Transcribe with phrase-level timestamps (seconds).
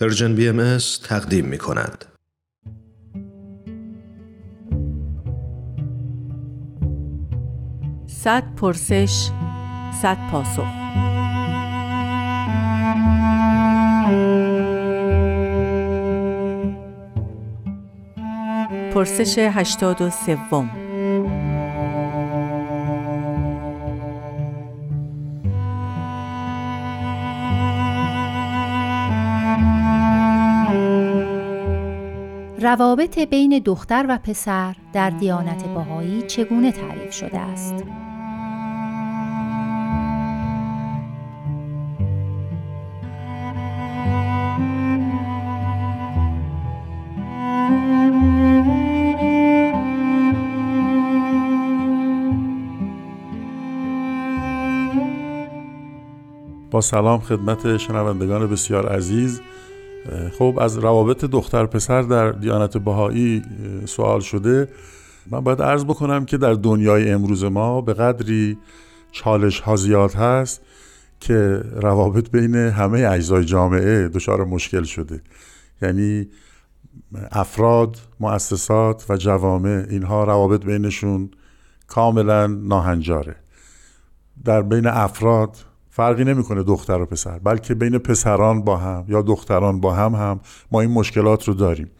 [0.00, 2.04] پرژن بی ام تقدیم می کند.
[8.06, 9.30] صد پرسش
[10.02, 10.66] صد پاسخ
[18.94, 20.79] پرسش هشتاد و سوم
[32.60, 37.74] روابط بین دختر و پسر در دیانت باهایی چگونه تعریف شده است؟
[56.70, 59.40] با سلام خدمت شنوندگان بسیار عزیز
[60.38, 63.42] خب از روابط دختر پسر در دیانت بهایی
[63.86, 64.68] سوال شده.
[65.30, 68.58] من باید عرض بکنم که در دنیای امروز ما به قدری
[69.12, 70.62] چالش ها زیاد هست
[71.20, 75.22] که روابط بین همه اجزای جامعه دچار مشکل شده.
[75.82, 76.28] یعنی
[77.32, 81.30] افراد، مؤسسات و جوامع اینها روابط بینشون
[81.86, 83.36] کاملا ناهنجاره.
[84.44, 85.56] در بین افراد
[85.90, 90.40] فرقی نمی‌کنه دختر و پسر بلکه بین پسران با هم یا دختران با هم هم
[90.72, 91.90] ما این مشکلات رو داریم.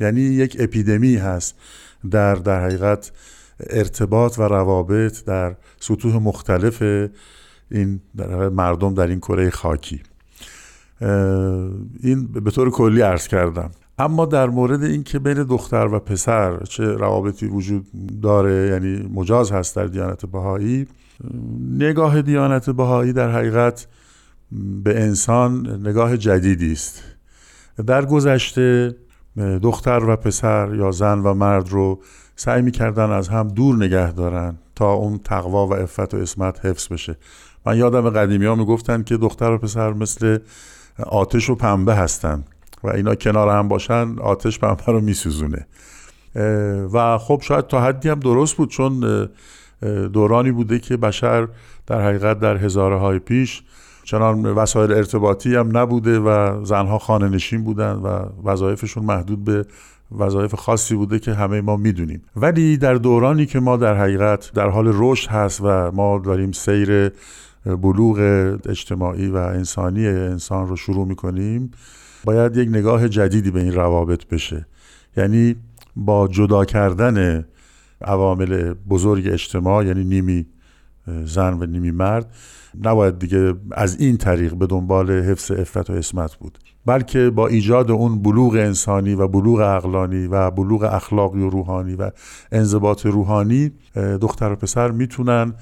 [0.00, 1.54] یعنی یک اپیدمی هست
[2.10, 3.12] در در حقیقت
[3.70, 6.82] ارتباط و روابط در سطوح مختلف
[7.70, 10.02] این در مردم در این کره خاکی.
[12.02, 13.70] این به طور کلی عرض کردم.
[13.98, 17.86] اما در مورد اینکه بین دختر و پسر چه روابطی وجود
[18.22, 20.86] داره یعنی مجاز هست در دیانت بهایی
[21.70, 23.86] نگاه دیانت بهایی در حقیقت
[24.84, 27.02] به انسان نگاه جدیدی است.
[27.86, 28.94] در گذشته
[29.62, 32.00] دختر و پسر یا زن و مرد رو
[32.36, 36.88] سعی می‌کردن از هم دور نگه دارن تا اون تقوا و عفت و اسمت حفظ
[36.88, 37.16] بشه.
[37.66, 40.38] من یادم قدیمی ها می‌گفتن که دختر و پسر مثل
[41.06, 42.44] آتش و پنبه هستن
[42.84, 45.66] و اینا کنار هم باشن آتش پنبه رو میسوزونه.
[46.92, 49.28] و خب شاید تا حدی هم درست بود چون
[50.12, 51.48] دورانی بوده که بشر
[51.86, 53.62] در حقیقت در هزاره های پیش
[54.04, 59.64] چنان وسایل ارتباطی هم نبوده و زنها خانه نشین بودن و وظایفشون محدود به
[60.18, 62.22] وظایف خاصی بوده که همه ما می‌دونیم.
[62.36, 67.12] ولی در دورانی که ما در حقیقت در حال رشد هست و ما داریم سیر
[67.66, 68.18] بلوغ
[68.68, 71.70] اجتماعی و انسانی انسان رو شروع می‌کنیم
[72.24, 74.66] باید یک نگاه جدیدی به این روابط بشه.
[75.16, 75.56] یعنی
[75.96, 77.44] با جدا کردن
[78.02, 80.46] عوامل بزرگ اجتماع یعنی نیمی
[81.24, 82.34] زن و نیمی مرد.
[82.84, 86.58] نباید دیگه از این طریق به دنبال حفظ عفت و اسمت بود.
[86.86, 92.10] بلکه با ایجاد اون بلوغ انسانی و بلوغ عقلانی و بلوغ اخلاقی و روحانی و
[92.52, 93.70] انضباط روحانی
[94.20, 95.54] دختر و پسر می‌تونن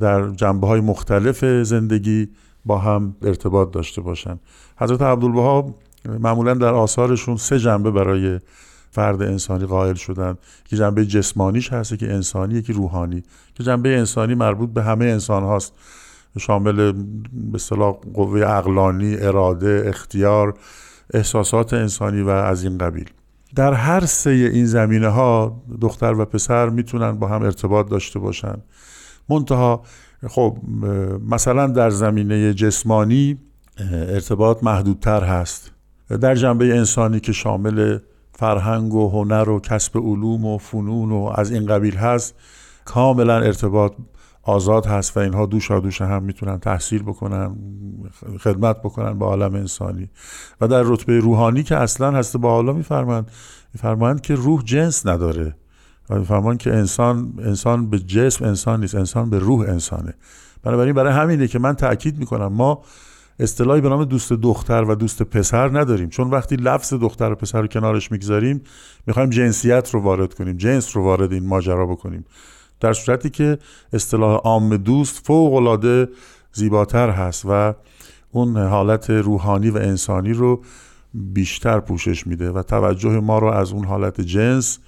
[0.00, 2.28] در جنبه های مختلف زندگی
[2.64, 4.38] با هم ارتباط داشته باشن.
[4.76, 5.74] حضرت عبدالبها
[6.20, 8.40] معمولا در آثارشون سه جنبه برای
[8.90, 10.34] فرد انسانی قائل شدن.
[10.64, 13.22] که جنبه جسمانیش هست که انسانی یکی روحانی.
[13.54, 15.72] که جنبه انسانی مربوط به همه انسان هاست.
[16.38, 16.92] شامل
[17.32, 20.54] به صلاح قوه اقلانی اراده اختیار
[21.14, 23.10] احساسات انسانی و از این قبیل.
[23.54, 28.56] در هر سه این زمینه ها دختر و پسر می‌تونن با هم ارتباط داشته باشن.
[29.28, 29.82] منتها
[30.28, 30.58] خب
[31.28, 33.38] مثلا در زمینه جسمانی
[33.90, 35.70] ارتباط محدودتر هست.
[36.20, 37.98] در جنبه انسانی که شامل
[38.40, 42.34] فرهنگ و هنر و کسب علوم و فنون و از این قبیل هست
[42.84, 43.92] کاملا ارتباط
[44.42, 47.56] آزاد هست و اینها دوشا دوش هم می‌تونن تحصیل بکنن
[48.40, 50.10] خدمت بکنن به عالم انسانی.
[50.60, 53.30] و در رتبه روحانی که اصلا هست با حالا میفرمند
[53.74, 55.54] میفرمایند که روح جنس نداره
[56.10, 60.14] و میفرمایند که انسان انسان به جسم انسان نیست انسان به روح انسانه.
[60.62, 62.82] بنابراین برای همینه که من تاکید می‌کنم ما
[63.42, 66.08] اصطلاحی به نام دوست دختر و دوست پسر نداریم.
[66.08, 68.62] چون وقتی لفظ دختر و پسر رو کنارش می‌گذاریم
[69.06, 72.24] می‌خوایم جنسیت رو وارد کنیم جنس رو وارد این ماجرا بکنیم.
[72.80, 73.58] در صورتی که
[73.92, 76.08] اصطلاح عام دوست فوق العاده
[76.52, 77.74] زیباتر هست و
[78.32, 80.62] اون حالت روحانی و انسانی رو
[81.14, 84.78] بیشتر پوشش میده و توجه ما رو از اون حالت جنس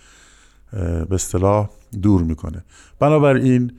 [0.72, 1.68] به اصطلاح
[2.02, 2.64] دور می‌کنه.
[2.98, 3.72] بنابراین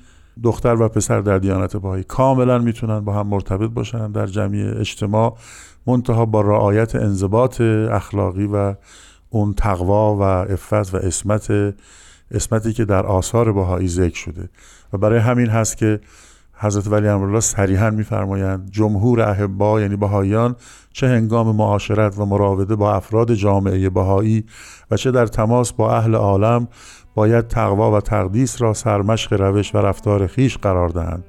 [0.43, 5.37] دختر و پسر در دیانت بهایی کاملا می‌تونن با هم مرتبط باشن در جمعی اجتماع
[5.87, 8.75] منتها با رعایت انضباط اخلاقی و
[9.29, 11.73] اون تقوا و عفت و اسمت
[12.31, 14.49] اسمتی که در آثار بهایی ذکر شده.
[14.93, 15.99] و برای همین هست که
[16.53, 20.55] حضرت ولی امرالله صریحا میفرمایند جمهور احبا یعنی بهاییان
[20.93, 24.45] چه هنگام معاشرت و مراوده با افراد جامعه بهایی
[24.91, 26.67] و چه در تماس با اهل عالم
[27.15, 31.23] باید تقوا و تقدیس را سرمشق روش و رفتار خیش قرار دهند.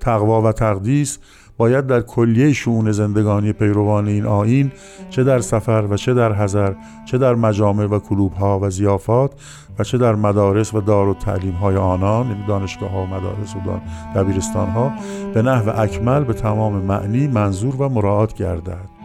[0.00, 1.18] تقوا و تقدیس
[1.56, 4.72] باید در کلیه شعون زندگانی پیروان این آین
[5.10, 6.72] چه در سفر و چه در حضر
[7.04, 9.32] چه در مجامع و کلوب ها و زیافات
[9.78, 13.56] و چه در مدارس و دار و تعلیم های آنان یعنی دانشگاه ها و مدارس
[13.56, 13.58] و
[14.14, 14.92] دبیرستان ها
[15.34, 18.96] به نحو اکمل به تمام معنی منظور و مراعات گردد.